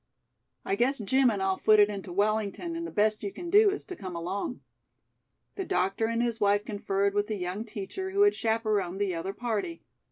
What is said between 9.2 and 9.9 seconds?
party.